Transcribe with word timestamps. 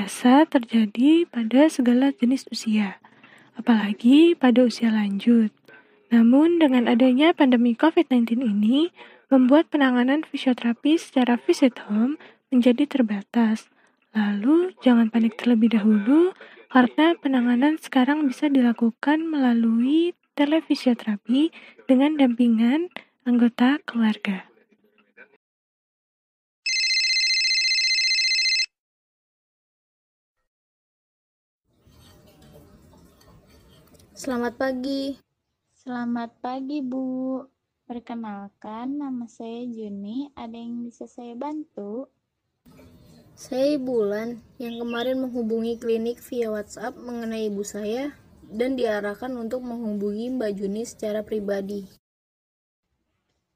biasa 0.00 0.48
terjadi 0.48 1.28
pada 1.28 1.68
segala 1.68 2.08
jenis 2.08 2.48
usia, 2.48 2.96
apalagi 3.52 4.32
pada 4.32 4.64
usia 4.64 4.88
lanjut. 4.88 5.52
Namun, 6.08 6.56
dengan 6.56 6.88
adanya 6.88 7.36
pandemi 7.36 7.76
COVID-19 7.76 8.40
ini, 8.40 8.88
membuat 9.28 9.68
penanganan 9.68 10.24
fisioterapi 10.24 10.96
secara 10.96 11.36
visit 11.36 11.76
home 11.84 12.16
menjadi 12.48 12.88
terbatas. 12.88 13.68
Lalu, 14.16 14.72
jangan 14.80 15.12
panik 15.12 15.36
terlebih 15.36 15.76
dahulu, 15.76 16.32
karena 16.72 17.12
penanganan 17.20 17.76
sekarang 17.76 18.24
bisa 18.24 18.48
dilakukan 18.48 19.20
melalui 19.28 20.16
telefisioterapi 20.32 21.52
dengan 21.84 22.16
dampingan 22.16 22.88
anggota 23.28 23.76
keluarga. 23.84 24.49
Selamat 34.20 34.60
pagi. 34.60 35.16
Selamat 35.72 36.36
pagi, 36.44 36.84
Bu. 36.84 37.40
Perkenalkan, 37.88 39.00
nama 39.00 39.24
saya 39.24 39.64
Juni. 39.64 40.28
Ada 40.36 40.60
yang 40.60 40.84
bisa 40.84 41.08
saya 41.08 41.32
bantu? 41.32 42.04
Saya 43.32 43.80
Bulan 43.80 44.44
yang 44.60 44.76
kemarin 44.76 45.24
menghubungi 45.24 45.80
klinik 45.80 46.20
via 46.20 46.52
WhatsApp 46.52 47.00
mengenai 47.00 47.48
ibu 47.48 47.64
saya 47.64 48.12
dan 48.44 48.76
diarahkan 48.76 49.32
untuk 49.40 49.64
menghubungi 49.64 50.36
Mbak 50.36 50.52
Juni 50.52 50.84
secara 50.84 51.24
pribadi. 51.24 51.88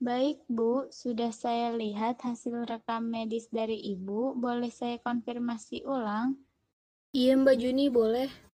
Baik, 0.01 0.49
Bu. 0.49 0.89
Sudah 0.89 1.29
saya 1.37 1.77
lihat 1.77 2.25
hasil 2.25 2.65
rekam 2.65 3.13
medis 3.13 3.53
dari 3.53 3.85
Ibu. 3.93 4.33
Boleh 4.41 4.73
saya 4.73 4.97
konfirmasi 4.97 5.85
ulang? 5.85 6.41
Iya, 7.13 7.37
Mbak 7.37 7.57
Juni, 7.61 7.93
boleh. 7.93 8.54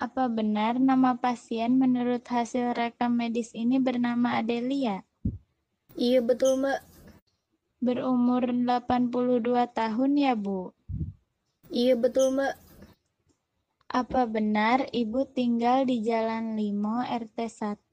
Apa 0.00 0.32
benar 0.32 0.80
nama 0.80 1.20
pasien 1.20 1.76
menurut 1.76 2.24
hasil 2.24 2.72
rekam 2.72 3.20
medis 3.20 3.52
ini 3.52 3.76
bernama 3.76 4.40
Adelia? 4.40 5.04
Iya 5.92 6.24
betul 6.24 6.56
mbak. 6.56 6.80
Berumur 7.84 8.48
82 8.48 9.44
tahun 9.76 10.10
ya 10.16 10.32
bu? 10.32 10.72
Iya 11.68 12.00
betul 12.00 12.32
mbak. 12.32 12.56
Apa 13.92 14.24
benar 14.24 14.88
ibu 14.88 15.28
tinggal 15.28 15.84
di 15.84 16.00
Jalan 16.00 16.56
Limo 16.56 17.04
RT 17.04 17.36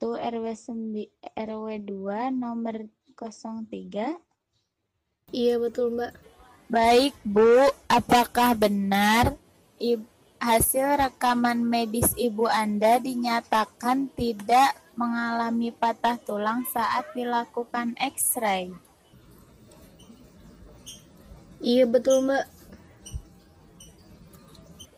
RW 0.00 0.46
9, 0.56 1.12
RW 1.36 1.66
2 1.92 2.32
nomor 2.32 2.88
03? 3.20 4.16
Iya 5.36 5.60
betul 5.60 5.92
mbak. 5.92 6.16
Baik 6.72 7.12
bu, 7.20 7.68
apakah 7.84 8.56
benar 8.56 9.36
ibu 9.76 10.08
Hasil 10.38 11.02
rekaman 11.02 11.66
medis 11.66 12.14
ibu 12.14 12.46
Anda 12.46 13.02
dinyatakan 13.02 14.14
tidak 14.14 14.78
mengalami 14.94 15.74
patah 15.74 16.14
tulang 16.22 16.62
saat 16.62 17.10
dilakukan 17.10 17.98
X-ray. 17.98 18.70
Iya 21.58 21.90
betul 21.90 22.30
mbak. 22.30 22.46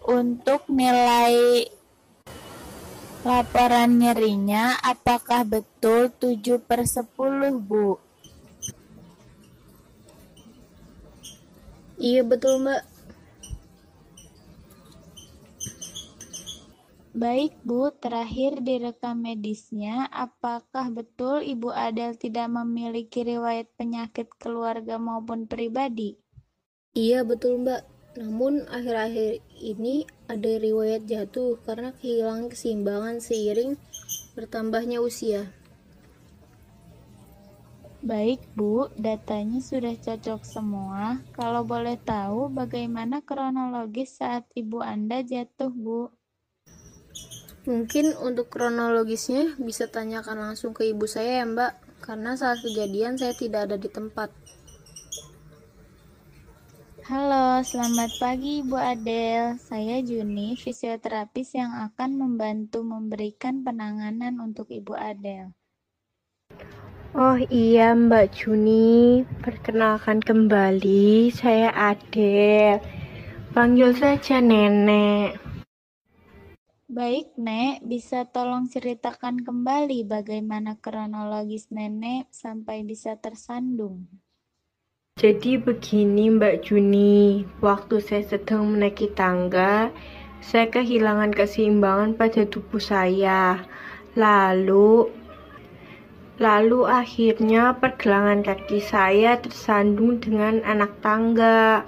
Untuk 0.04 0.68
nilai 0.68 1.64
laporan 3.24 3.96
nyerinya, 3.96 4.76
apakah 4.84 5.48
betul 5.48 6.12
7 6.20 6.60
per 6.60 6.84
10 6.84 7.56
bu? 7.64 7.96
Iya 11.96 12.28
betul 12.28 12.60
mbak. 12.60 12.89
Baik 17.10 17.58
Bu, 17.66 17.90
terakhir 17.90 18.62
direkam 18.62 19.26
medisnya, 19.26 20.06
apakah 20.14 20.94
betul 20.94 21.42
Ibu 21.42 21.74
Adel 21.74 22.14
tidak 22.14 22.46
memiliki 22.46 23.26
riwayat 23.26 23.66
penyakit 23.74 24.30
keluarga 24.38 24.94
maupun 24.94 25.50
pribadi? 25.50 26.14
Iya 26.94 27.26
betul 27.26 27.66
Mbak, 27.66 27.82
namun 28.14 28.62
akhir-akhir 28.70 29.42
ini 29.58 30.06
ada 30.30 30.52
riwayat 30.54 31.10
jatuh 31.10 31.58
karena 31.66 31.90
kehilangan 31.98 32.46
keseimbangan 32.46 33.18
seiring 33.18 33.74
bertambahnya 34.38 35.02
usia. 35.02 35.50
Baik 38.06 38.38
Bu, 38.54 38.86
datanya 38.94 39.58
sudah 39.58 39.98
cocok 39.98 40.46
semua. 40.46 41.18
Kalau 41.34 41.66
boleh 41.66 41.98
tahu 41.98 42.54
bagaimana 42.54 43.18
kronologis 43.18 44.22
saat 44.22 44.46
Ibu 44.54 44.78
Anda 44.78 45.26
jatuh 45.26 45.74
Bu? 45.74 46.19
Mungkin 47.70 48.18
untuk 48.18 48.50
kronologisnya 48.50 49.54
bisa 49.62 49.86
tanyakan 49.86 50.42
langsung 50.42 50.74
ke 50.74 50.90
ibu 50.90 51.06
saya 51.06 51.38
ya 51.38 51.46
mbak, 51.46 51.78
karena 52.02 52.34
saat 52.34 52.58
kejadian 52.66 53.14
saya 53.14 53.30
tidak 53.38 53.70
ada 53.70 53.78
di 53.78 53.86
tempat. 53.86 54.34
Halo, 57.06 57.62
selamat 57.62 58.10
pagi 58.18 58.66
Ibu 58.66 58.74
Adel. 58.74 59.54
Saya 59.62 60.02
Juni, 60.02 60.58
fisioterapis 60.58 61.54
yang 61.54 61.70
akan 61.94 62.18
membantu 62.18 62.82
memberikan 62.82 63.62
penanganan 63.62 64.42
untuk 64.42 64.66
Ibu 64.66 64.98
Adel. 64.98 65.54
Oh 67.14 67.38
iya 67.54 67.94
Mbak 67.94 68.34
Juni, 68.34 69.22
perkenalkan 69.46 70.18
kembali, 70.18 71.30
saya 71.30 71.70
Adel. 71.70 72.82
Panggil 73.54 73.94
saja 73.94 74.42
Nenek. 74.42 75.49
Baik, 76.90 77.38
Nek. 77.38 77.86
Bisa 77.86 78.26
tolong 78.26 78.66
ceritakan 78.66 79.46
kembali 79.46 80.10
bagaimana 80.10 80.74
kronologis 80.74 81.70
Nenek 81.70 82.26
sampai 82.34 82.82
bisa 82.82 83.14
tersandung? 83.14 84.10
Jadi 85.14 85.54
begini 85.54 86.34
Mbak 86.34 86.66
Juni, 86.66 87.46
waktu 87.62 88.02
saya 88.02 88.26
sedang 88.26 88.74
menaiki 88.74 89.06
tangga, 89.14 89.94
saya 90.42 90.66
kehilangan 90.66 91.30
keseimbangan 91.30 92.18
pada 92.18 92.42
tubuh 92.50 92.82
saya. 92.82 93.62
Lalu 94.18 95.14
lalu 96.42 96.90
akhirnya 96.90 97.78
pergelangan 97.78 98.42
kaki 98.42 98.82
saya 98.82 99.38
tersandung 99.38 100.18
dengan 100.18 100.58
anak 100.66 100.98
tangga. 100.98 101.86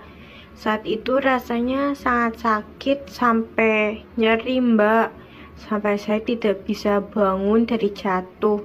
Saat 0.53 0.85
itu 0.85 1.17
rasanya 1.19 1.97
sangat 1.97 2.45
sakit 2.45 3.09
sampai 3.09 4.05
nyeri 4.21 4.61
mbak. 4.61 5.13
Sampai 5.57 5.97
saya 5.97 6.19
tidak 6.21 6.67
bisa 6.69 7.01
bangun 7.01 7.65
dari 7.65 7.93
jatuh. 7.93 8.61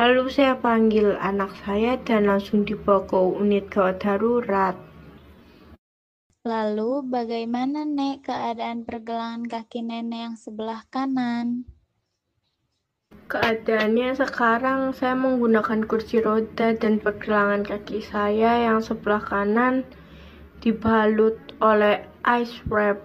Lalu 0.00 0.32
saya 0.32 0.56
panggil 0.56 1.14
anak 1.20 1.52
saya 1.62 2.00
dan 2.00 2.26
langsung 2.26 2.64
dibawa 2.64 3.04
ke 3.04 3.18
unit 3.18 3.68
gawat 3.68 4.00
darurat. 4.00 4.74
Lalu 6.42 7.06
bagaimana 7.06 7.86
Nek 7.86 8.26
keadaan 8.26 8.82
pergelangan 8.82 9.46
kaki 9.46 9.86
nenek 9.86 10.20
yang 10.26 10.34
sebelah 10.34 10.82
kanan? 10.90 11.70
Keadaannya 13.30 14.18
sekarang 14.18 14.90
saya 14.90 15.14
menggunakan 15.14 15.86
kursi 15.86 16.18
roda 16.18 16.74
dan 16.74 16.98
pergelangan 16.98 17.62
kaki 17.62 18.02
saya 18.02 18.58
yang 18.58 18.82
sebelah 18.82 19.22
kanan 19.22 19.86
dibalut 20.62 21.34
oleh 21.58 22.06
ice 22.22 22.62
wrap. 22.70 23.02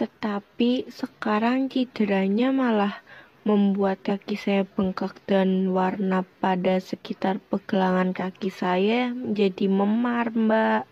Tetapi 0.00 0.88
sekarang 0.88 1.68
cederanya 1.68 2.48
malah 2.48 3.04
membuat 3.44 4.00
kaki 4.00 4.36
saya 4.36 4.64
bengkak 4.64 5.20
dan 5.28 5.72
warna 5.76 6.24
pada 6.40 6.80
sekitar 6.80 7.36
pergelangan 7.52 8.16
kaki 8.16 8.48
saya 8.48 9.12
menjadi 9.12 9.68
memar, 9.68 10.32
Mbak. 10.32 10.82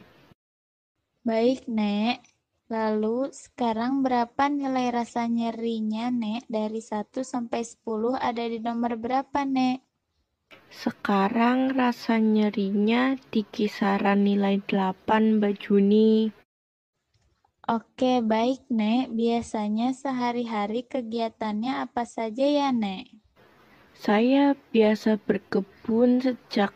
Baik, 1.25 1.65
Nek. 1.69 2.21
Lalu 2.67 3.31
sekarang 3.31 4.03
berapa 4.03 4.51
nilai 4.51 4.91
rasa 4.91 5.31
nyerinya, 5.31 6.11
Nek? 6.11 6.51
Dari 6.51 6.83
1 6.83 7.23
sampai 7.23 7.63
10 7.63 8.19
ada 8.19 8.43
di 8.43 8.59
nomor 8.59 8.99
berapa, 8.99 9.47
Nek? 9.47 9.86
Sekarang 10.71 11.75
rasa 11.75 12.23
nyerinya 12.23 13.19
di 13.33 13.43
kisaran 13.43 14.23
nilai 14.23 14.63
8 14.63 15.43
Mbak 15.43 15.55
Juni. 15.59 16.31
Oke, 17.67 18.23
baik 18.23 18.63
Nek. 18.71 19.11
Biasanya 19.11 19.91
sehari-hari 19.91 20.87
kegiatannya 20.87 21.83
apa 21.83 22.07
saja 22.07 22.47
ya 22.47 22.71
Nek? 22.71 23.11
Saya 23.97 24.55
biasa 24.71 25.19
berkebun 25.19 26.23
sejak 26.23 26.71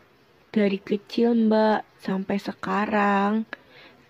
dari 0.51 0.83
kecil 0.83 1.47
Mbak 1.47 1.87
sampai 2.03 2.37
sekarang 2.43 3.47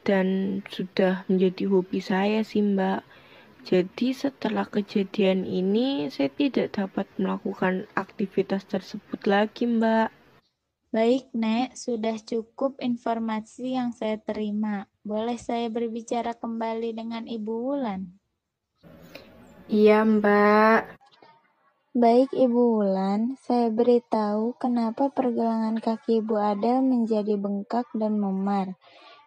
dan 0.01 0.59
sudah 0.73 1.21
menjadi 1.29 1.69
hobi 1.69 2.01
saya 2.01 2.41
sih 2.41 2.65
Mbak. 2.65 3.05
Jadi 3.61 4.09
setelah 4.17 4.65
kejadian 4.65 5.45
ini 5.45 6.09
saya 6.09 6.33
tidak 6.33 6.73
dapat 6.81 7.05
melakukan 7.21 7.85
aktivitas 7.93 8.65
tersebut 8.65 9.21
lagi, 9.29 9.69
Mbak. 9.69 10.09
Baik, 10.91 11.31
Nek, 11.31 11.77
sudah 11.77 12.19
cukup 12.19 12.75
informasi 12.83 13.79
yang 13.79 13.95
saya 13.95 14.19
terima. 14.19 14.91
Boleh 15.07 15.39
saya 15.39 15.71
berbicara 15.71 16.35
kembali 16.35 16.91
dengan 16.91 17.23
Ibu 17.29 17.53
Wulan? 17.53 18.11
Iya, 19.71 20.03
Mbak. 20.03 20.99
Baik, 21.95 22.35
Ibu 22.35 22.61
Wulan, 22.75 23.39
saya 23.39 23.71
beritahu 23.71 24.55
kenapa 24.59 25.07
pergelangan 25.11 25.79
kaki 25.79 26.19
Ibu 26.19 26.35
Adel 26.39 26.83
menjadi 26.83 27.39
bengkak 27.39 27.87
dan 27.95 28.19
memar. 28.19 28.75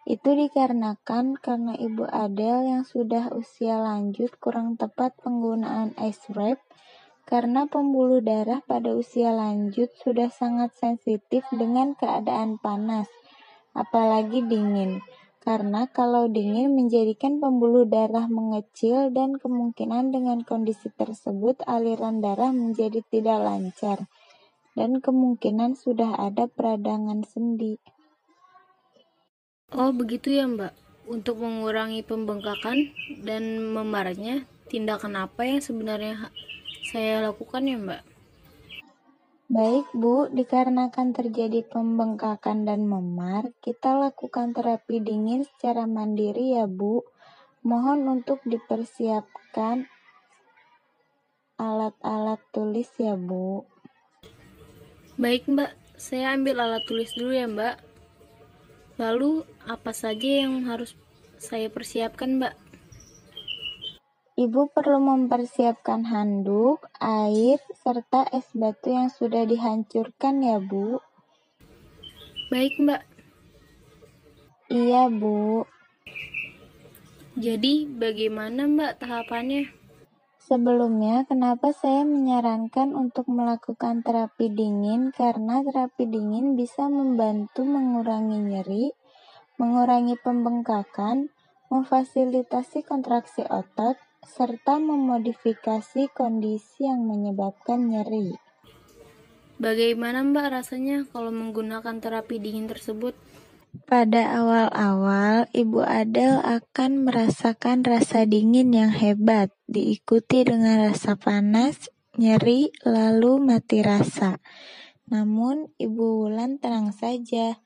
Itu 0.05 0.37
dikarenakan 0.37 1.41
karena 1.41 1.73
Ibu 1.73 2.05
Adel 2.05 2.69
yang 2.69 2.83
sudah 2.85 3.33
usia 3.33 3.81
lanjut 3.81 4.37
kurang 4.37 4.77
tepat 4.77 5.17
penggunaan 5.25 5.97
ice 5.97 6.29
wrap 6.37 6.61
karena 7.25 7.65
pembuluh 7.65 8.21
darah 8.21 8.61
pada 8.69 8.93
usia 8.93 9.33
lanjut 9.33 9.89
sudah 9.97 10.29
sangat 10.29 10.77
sensitif 10.77 11.41
dengan 11.49 11.97
keadaan 11.97 12.61
panas, 12.61 13.09
apalagi 13.73 14.45
dingin. 14.45 15.01
Karena 15.41 15.89
kalau 15.89 16.29
dingin 16.29 16.73
menjadikan 16.77 17.41
pembuluh 17.41 17.89
darah 17.89 18.29
mengecil 18.29 19.09
dan 19.09 19.41
kemungkinan 19.41 20.13
dengan 20.13 20.45
kondisi 20.45 20.89
tersebut 20.93 21.65
aliran 21.65 22.21
darah 22.21 22.53
menjadi 22.53 23.01
tidak 23.09 23.41
lancar 23.41 24.05
dan 24.77 25.01
kemungkinan 25.01 25.73
sudah 25.77 26.13
ada 26.17 26.45
peradangan 26.45 27.25
sendi. 27.25 27.77
Oh, 29.73 29.89
begitu 29.89 30.29
ya, 30.29 30.45
Mbak. 30.45 30.73
Untuk 31.09 31.41
mengurangi 31.41 32.05
pembengkakan 32.05 32.93
dan 33.25 33.73
memarnya, 33.73 34.45
tindakan 34.69 35.25
apa 35.25 35.41
yang 35.41 35.57
sebenarnya 35.57 36.29
saya 36.93 37.25
lakukan 37.25 37.65
ya, 37.65 37.77
Mbak? 37.81 38.01
Baik, 39.49 39.85
Bu. 39.93 40.29
Dikarenakan 40.29 41.17
terjadi 41.17 41.65
pembengkakan 41.65 42.65
dan 42.65 42.85
memar, 42.85 43.49
kita 43.61 43.97
lakukan 43.97 44.53
terapi 44.53 45.01
dingin 45.01 45.45
secara 45.49 45.89
mandiri 45.89 46.61
ya, 46.61 46.69
Bu. 46.69 47.01
Mohon 47.65 48.21
untuk 48.21 48.45
dipersiapkan 48.45 49.89
alat-alat 51.57 52.41
tulis 52.53 52.89
ya, 53.01 53.17
Bu. 53.17 53.65
Baik, 55.17 55.49
Mbak. 55.49 55.73
Saya 55.97 56.37
ambil 56.37 56.61
alat 56.61 56.85
tulis 56.85 57.09
dulu 57.17 57.33
ya, 57.33 57.49
Mbak. 57.49 57.94
Lalu, 58.95 59.43
apa 59.67 59.91
saja 59.91 60.47
yang 60.47 60.63
harus 60.71 60.95
saya 61.35 61.67
persiapkan, 61.67 62.39
Mbak? 62.39 62.55
Ibu 64.39 64.71
perlu 64.71 65.03
mempersiapkan 65.03 66.07
handuk, 66.07 66.79
air, 67.03 67.59
serta 67.75 68.23
es 68.31 68.47
batu 68.55 68.95
yang 68.95 69.11
sudah 69.11 69.43
dihancurkan 69.43 70.39
ya, 70.39 70.63
Bu. 70.63 71.03
Baik, 72.47 72.79
Mbak. 72.79 73.03
Iya, 74.71 75.11
Bu. 75.11 75.67
Jadi, 77.35 77.83
bagaimana, 77.91 78.63
Mbak, 78.63 79.03
tahapannya? 79.03 79.74
Sebelumnya, 80.45 81.25
kenapa 81.25 81.73
saya 81.73 82.05
menyarankan 82.05 82.93
untuk 82.93 83.25
melakukan 83.25 84.05
terapi 84.05 84.53
dingin? 84.53 85.09
Karena 85.09 85.65
terapi 85.65 86.05
dingin 86.05 86.53
bisa 86.53 86.85
membantu 86.85 87.65
mengurangi 87.65 88.45
nyeri, 88.45 88.93
mengurangi 89.57 90.13
pembengkakan, 90.21 91.33
memfasilitasi 91.73 92.85
kontraksi 92.85 93.41
otot, 93.41 93.97
serta 94.21 94.77
memodifikasi 94.77 96.13
kondisi 96.13 96.85
yang 96.85 97.09
menyebabkan 97.09 97.89
nyeri. 97.89 98.37
Bagaimana 99.57 100.21
Mbak 100.21 100.61
rasanya 100.61 101.09
kalau 101.09 101.33
menggunakan 101.33 101.97
terapi 101.97 102.37
dingin 102.37 102.69
tersebut? 102.69 103.17
Pada 103.83 104.39
awal-awal, 104.39 105.51
Ibu 105.51 105.83
Adel 105.83 106.39
akan 106.39 107.03
merasakan 107.03 107.83
rasa 107.83 108.23
dingin 108.23 108.71
yang 108.71 108.95
hebat, 108.95 109.51
diikuti 109.67 110.47
dengan 110.47 110.87
rasa 110.87 111.19
panas, 111.19 111.91
nyeri, 112.15 112.71
lalu 112.87 113.43
mati 113.43 113.83
rasa. 113.83 114.39
Namun, 115.11 115.75
Ibu 115.75 116.23
Wulan 116.23 116.63
tenang 116.63 116.95
saja, 116.95 117.59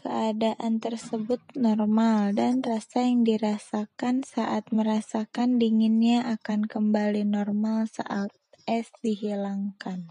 Keadaan 0.00 0.80
tersebut 0.80 1.44
normal 1.60 2.32
dan 2.32 2.64
rasa 2.64 3.04
yang 3.04 3.20
dirasakan 3.20 4.24
saat 4.24 4.72
merasakan 4.72 5.60
dinginnya 5.60 6.24
akan 6.40 6.64
kembali 6.64 7.28
normal 7.28 7.84
saat 7.84 8.32
es 8.64 8.88
dihilangkan. 9.04 10.08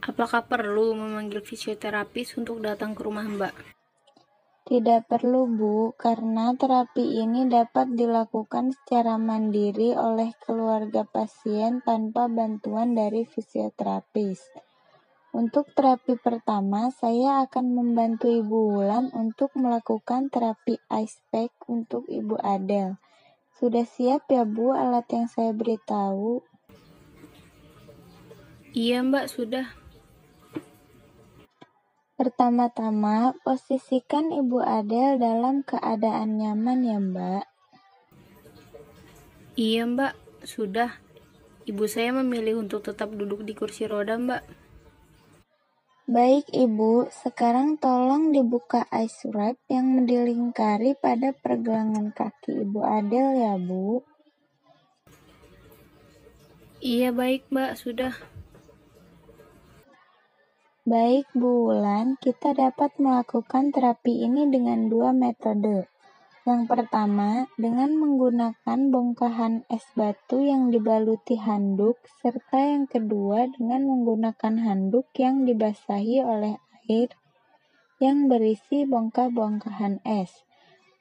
Apakah 0.00 0.48
perlu 0.48 0.96
memanggil 0.96 1.44
fisioterapis 1.44 2.40
untuk 2.40 2.64
datang 2.64 2.96
ke 2.96 3.04
rumah 3.04 3.28
Mbak? 3.28 3.54
Tidak 4.66 5.06
perlu, 5.06 5.46
Bu, 5.46 5.94
karena 5.94 6.50
terapi 6.58 7.22
ini 7.22 7.46
dapat 7.46 7.94
dilakukan 7.94 8.74
secara 8.74 9.14
mandiri 9.14 9.94
oleh 9.94 10.34
keluarga 10.42 11.06
pasien 11.06 11.86
tanpa 11.86 12.26
bantuan 12.26 12.98
dari 12.98 13.22
fisioterapis. 13.22 14.42
Untuk 15.30 15.70
terapi 15.70 16.18
pertama, 16.18 16.90
saya 16.90 17.46
akan 17.46 17.78
membantu 17.78 18.26
Ibu 18.26 18.74
Wulan 18.74 19.14
untuk 19.14 19.54
melakukan 19.54 20.34
terapi 20.34 20.82
ice 20.90 21.22
pack 21.30 21.54
untuk 21.70 22.10
Ibu 22.10 22.34
Adel. 22.42 22.98
Sudah 23.54 23.86
siap 23.86 24.26
ya 24.26 24.42
Bu 24.42 24.74
alat 24.74 25.06
yang 25.14 25.30
saya 25.30 25.54
beritahu? 25.54 26.42
Iya 28.74 28.98
Mbak, 29.06 29.26
sudah. 29.30 29.85
Pertama-tama, 32.16 33.36
posisikan 33.44 34.32
Ibu 34.32 34.64
Adel 34.64 35.20
dalam 35.20 35.60
keadaan 35.60 36.40
nyaman 36.40 36.80
ya 36.80 36.96
Mbak. 36.96 37.44
Iya 39.60 39.84
Mbak, 39.84 40.14
sudah. 40.48 40.96
Ibu 41.68 41.84
saya 41.84 42.16
memilih 42.16 42.64
untuk 42.64 42.88
tetap 42.88 43.12
duduk 43.12 43.44
di 43.44 43.52
kursi 43.52 43.84
roda 43.84 44.16
Mbak. 44.16 44.42
Baik 46.08 46.48
Ibu, 46.56 47.12
sekarang 47.12 47.76
tolong 47.76 48.32
dibuka 48.32 48.88
ice 48.96 49.28
wrap 49.28 49.60
yang 49.68 50.08
dilingkari 50.08 50.96
pada 50.96 51.36
pergelangan 51.36 52.16
kaki 52.16 52.64
Ibu 52.64 52.80
Adel 52.80 53.28
ya 53.44 53.60
Bu. 53.60 54.00
Iya 56.80 57.12
baik 57.12 57.52
Mbak, 57.52 57.72
sudah. 57.76 58.35
Baik 60.86 61.26
Bu 61.34 61.66
Wulan, 61.66 62.14
kita 62.14 62.54
dapat 62.54 62.94
melakukan 63.02 63.74
terapi 63.74 64.22
ini 64.22 64.46
dengan 64.46 64.86
dua 64.86 65.10
metode. 65.10 65.90
Yang 66.46 66.62
pertama, 66.70 67.50
dengan 67.58 67.90
menggunakan 67.98 68.94
bongkahan 68.94 69.66
es 69.66 69.82
batu 69.98 70.46
yang 70.46 70.70
dibaluti 70.70 71.42
handuk, 71.42 71.98
serta 72.22 72.62
yang 72.62 72.86
kedua 72.86 73.50
dengan 73.50 73.82
menggunakan 73.82 74.62
handuk 74.62 75.10
yang 75.18 75.42
dibasahi 75.42 76.22
oleh 76.22 76.54
air 76.86 77.10
yang 77.98 78.30
berisi 78.30 78.86
bongkah-bongkahan 78.86 80.06
es. 80.06 80.46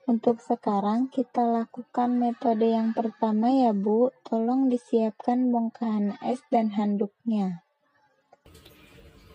Untuk 0.09 0.41
sekarang 0.41 1.13
kita 1.13 1.45
lakukan 1.45 2.09
metode 2.17 2.73
yang 2.73 2.89
pertama 2.97 3.53
ya 3.53 3.69
Bu, 3.69 4.09
tolong 4.25 4.65
disiapkan 4.65 5.53
bongkahan 5.53 6.17
es 6.25 6.41
dan 6.49 6.73
handuknya. 6.73 7.64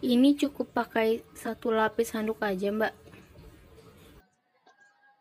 Ini 0.01 0.33
cukup 0.33 0.73
pakai 0.73 1.21
satu 1.37 1.69
lapis 1.77 2.17
handuk 2.17 2.41
aja 2.41 2.73
Mbak. 2.73 2.95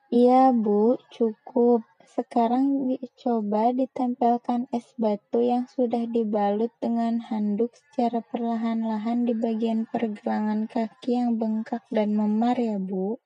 Iya, 0.07 0.55
Bu, 0.55 0.95
cukup. 1.12 1.83
Sekarang 2.07 2.88
dicoba 2.88 3.75
ditempelkan 3.75 4.71
es 4.71 4.88
batu 4.95 5.43
yang 5.43 5.67
sudah 5.67 6.07
dibalut 6.07 6.71
dengan 6.79 7.19
handuk 7.19 7.75
secara 7.75 8.24
perlahan-lahan 8.24 9.27
di 9.27 9.36
bagian 9.36 9.83
pergelangan 9.86 10.65
kaki 10.65 11.12
yang 11.13 11.36
bengkak 11.36 11.83
dan 11.91 12.15
memar 12.15 12.55
ya, 12.55 12.79
Bu. 12.79 13.19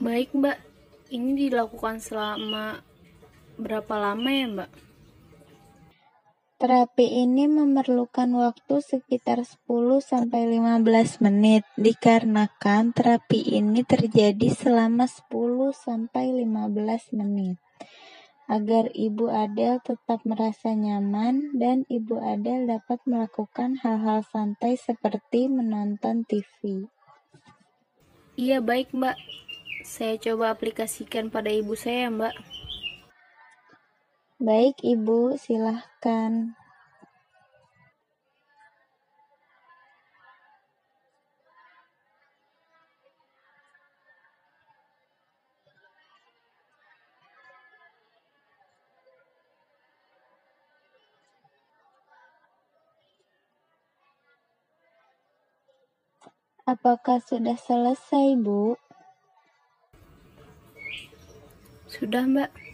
Baik, 0.00 0.32
Mbak. 0.32 0.58
Ini 1.12 1.30
dilakukan 1.46 2.00
selama 2.00 2.80
berapa 3.60 3.94
lama 4.00 4.30
ya, 4.32 4.46
Mbak? 4.48 4.85
Terapi 6.56 7.20
ini 7.20 7.52
memerlukan 7.52 8.32
waktu 8.32 8.80
sekitar 8.80 9.44
10-15 9.44 11.20
menit, 11.20 11.68
dikarenakan 11.76 12.96
terapi 12.96 13.60
ini 13.60 13.84
terjadi 13.84 14.48
selama 14.56 15.04
10-15 15.04 15.76
menit. 17.12 17.60
Agar 18.48 18.88
Ibu 18.88 19.28
Adel 19.28 19.84
tetap 19.84 20.24
merasa 20.24 20.72
nyaman 20.72 21.52
dan 21.60 21.84
Ibu 21.92 22.24
Adel 22.24 22.64
dapat 22.64 23.04
melakukan 23.04 23.76
hal-hal 23.84 24.24
santai 24.24 24.80
seperti 24.80 25.52
menonton 25.52 26.24
TV. 26.24 26.88
Iya 28.40 28.64
baik 28.64 28.96
mbak, 28.96 29.20
saya 29.84 30.16
coba 30.16 30.56
aplikasikan 30.56 31.28
pada 31.28 31.52
ibu 31.52 31.76
saya 31.76 32.08
mbak. 32.08 32.32
Baik, 34.36 34.84
Ibu, 34.84 35.40
silahkan. 35.40 36.52
Apakah 56.68 57.24
sudah 57.24 57.56
selesai, 57.56 58.36
Bu? 58.36 58.76
Sudah, 61.88 62.28
Mbak. 62.28 62.65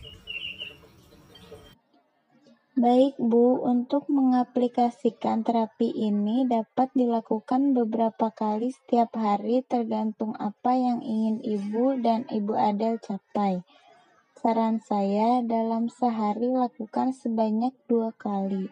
Baik, 2.82 3.14
Bu. 3.14 3.62
Untuk 3.62 4.10
mengaplikasikan 4.10 5.46
terapi 5.46 5.94
ini 5.94 6.42
dapat 6.50 6.90
dilakukan 6.98 7.78
beberapa 7.78 8.34
kali 8.34 8.74
setiap 8.74 9.14
hari 9.14 9.62
tergantung 9.62 10.34
apa 10.34 10.74
yang 10.74 10.98
ingin 10.98 11.38
Ibu 11.46 12.02
dan 12.02 12.26
Ibu 12.26 12.58
Adel 12.58 12.98
capai. 12.98 13.62
Saran 14.34 14.82
saya, 14.82 15.46
dalam 15.46 15.94
sehari 15.94 16.50
lakukan 16.50 17.14
sebanyak 17.14 17.70
dua 17.86 18.10
kali. 18.18 18.66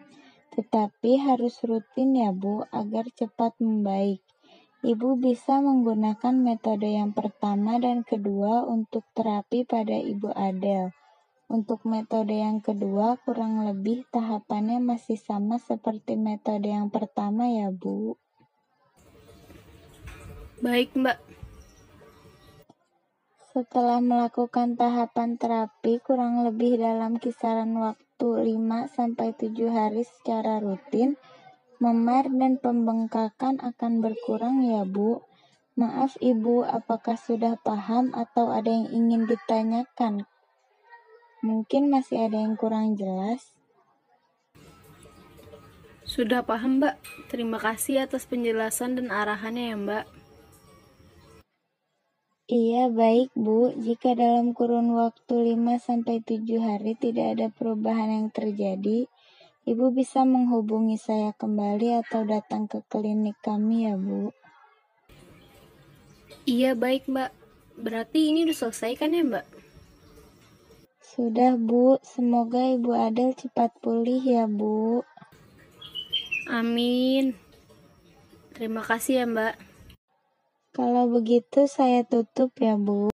Tetapi 0.59 1.11
harus 1.23 1.63
rutin 1.63 2.11
ya, 2.11 2.35
Bu, 2.35 2.67
agar 2.67 3.07
cepat 3.15 3.55
membaik. 3.63 4.19
Ibu 4.83 5.23
bisa 5.23 5.63
menggunakan 5.63 6.35
metode 6.35 6.91
yang 6.99 7.15
pertama 7.15 7.79
dan 7.79 8.03
kedua 8.03 8.67
untuk 8.67 9.07
terapi 9.15 9.63
pada 9.63 9.95
Ibu 9.95 10.35
Adel. 10.35 10.91
Untuk 11.51 11.83
metode 11.83 12.31
yang 12.31 12.63
kedua, 12.63 13.19
kurang 13.27 13.67
lebih 13.67 14.07
tahapannya 14.07 14.79
masih 14.79 15.19
sama 15.19 15.59
seperti 15.59 16.15
metode 16.15 16.71
yang 16.71 16.87
pertama 16.87 17.43
ya, 17.51 17.67
Bu. 17.75 18.15
Baik, 20.63 20.95
Mbak. 20.95 21.19
Setelah 23.51 23.99
melakukan 23.99 24.79
tahapan 24.79 25.35
terapi 25.35 25.99
kurang 25.99 26.47
lebih 26.47 26.79
dalam 26.79 27.19
kisaran 27.19 27.75
waktu 27.75 28.55
5-7 28.55 29.51
hari 29.67 30.07
secara 30.07 30.63
rutin, 30.63 31.19
memar 31.83 32.31
dan 32.31 32.63
pembengkakan 32.63 33.59
akan 33.59 33.99
berkurang 33.99 34.63
ya, 34.63 34.87
Bu. 34.87 35.19
Maaf 35.75 36.15
Ibu, 36.23 36.63
apakah 36.63 37.19
sudah 37.19 37.59
paham 37.59 38.15
atau 38.15 38.55
ada 38.55 38.71
yang 38.71 38.87
ingin 38.87 39.27
ditanyakan? 39.27 40.30
Mungkin 41.41 41.89
masih 41.89 42.29
ada 42.29 42.37
yang 42.37 42.53
kurang 42.53 42.93
jelas. 42.93 43.57
Sudah 46.05 46.45
paham, 46.45 46.77
Mbak. 46.77 47.01
Terima 47.33 47.57
kasih 47.57 48.05
atas 48.05 48.29
penjelasan 48.29 48.99
dan 48.99 49.09
arahannya 49.09 49.73
ya, 49.73 49.77
Mbak. 49.77 50.05
Iya, 52.51 52.91
baik, 52.91 53.31
Bu. 53.31 53.71
Jika 53.79 54.11
dalam 54.11 54.51
kurun 54.51 54.91
waktu 54.91 55.55
5-7 55.55 56.45
hari 56.59 56.99
tidak 56.99 57.39
ada 57.39 57.47
perubahan 57.47 58.11
yang 58.11 58.27
terjadi, 58.27 59.07
Ibu 59.61 59.93
bisa 59.93 60.25
menghubungi 60.25 60.97
saya 60.97 61.37
kembali 61.37 62.01
atau 62.01 62.25
datang 62.25 62.65
ke 62.65 62.81
klinik 62.89 63.37
kami 63.45 63.87
ya, 63.87 63.95
Bu. 63.95 64.33
Iya, 66.49 66.73
baik, 66.73 67.05
Mbak. 67.07 67.31
Berarti 67.77 68.33
ini 68.33 68.43
udah 68.49 68.57
selesai 68.57 68.97
kan 68.97 69.13
ya, 69.13 69.21
Mbak? 69.21 69.60
Sudah, 71.21 71.53
Bu. 71.53 72.01
Semoga 72.01 72.73
Ibu 72.73 72.97
Adel 72.97 73.37
cepat 73.37 73.69
pulih 73.77 74.25
ya, 74.25 74.49
Bu. 74.49 75.05
Amin. 76.49 77.37
Terima 78.57 78.81
kasih 78.81 79.21
ya, 79.21 79.25
Mbak. 79.29 79.53
Kalau 80.73 81.13
begitu 81.13 81.69
saya 81.69 82.01
tutup 82.01 82.57
ya, 82.57 82.73
Bu. 82.73 83.13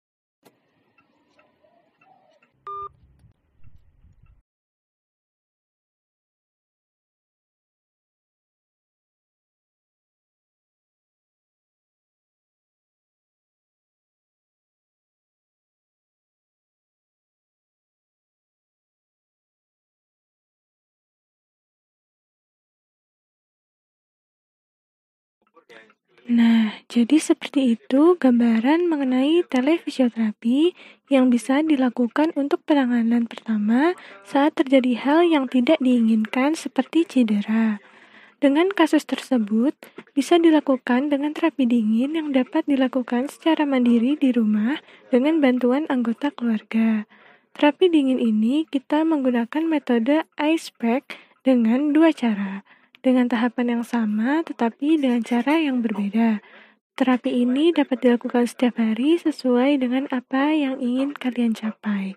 Nah, 26.23 26.79
jadi 26.87 27.19
seperti 27.19 27.75
itu 27.75 28.15
gambaran 28.15 28.87
mengenai 28.87 29.43
telefisioterapi 29.43 30.71
yang 31.11 31.35
bisa 31.35 31.67
dilakukan 31.67 32.31
untuk 32.39 32.63
penanganan 32.63 33.27
pertama 33.27 33.99
saat 34.23 34.55
terjadi 34.55 35.03
hal 35.03 35.21
yang 35.27 35.51
tidak 35.51 35.83
diinginkan 35.83 36.55
seperti 36.55 37.03
cedera. 37.03 37.83
Dengan 38.39 38.71
kasus 38.71 39.03
tersebut, 39.03 39.75
bisa 40.15 40.39
dilakukan 40.39 41.11
dengan 41.11 41.35
terapi 41.35 41.67
dingin 41.67 42.15
yang 42.15 42.31
dapat 42.31 42.71
dilakukan 42.71 43.27
secara 43.27 43.67
mandiri 43.67 44.15
di 44.15 44.31
rumah 44.31 44.79
dengan 45.11 45.43
bantuan 45.43 45.91
anggota 45.91 46.31
keluarga. 46.31 47.07
Terapi 47.59 47.91
dingin 47.91 48.23
ini 48.23 48.63
kita 48.71 49.03
menggunakan 49.03 49.67
metode 49.67 50.23
ice 50.39 50.71
pack 50.71 51.19
dengan 51.43 51.91
dua 51.91 52.15
cara 52.15 52.63
dengan 53.03 53.27
tahapan 53.27 53.79
yang 53.79 53.85
sama 53.85 54.47
tetapi 54.47 54.97
dengan 54.97 55.21
cara 55.27 55.59
yang 55.59 55.83
berbeda. 55.83 56.39
Terapi 56.95 57.43
ini 57.45 57.75
dapat 57.75 57.99
dilakukan 57.99 58.47
setiap 58.47 58.79
hari 58.79 59.19
sesuai 59.19 59.83
dengan 59.83 60.07
apa 60.15 60.55
yang 60.55 60.79
ingin 60.79 61.11
kalian 61.13 61.53
capai. 61.53 62.15